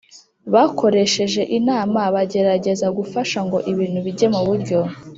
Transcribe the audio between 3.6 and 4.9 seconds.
ibintu bige mu buryo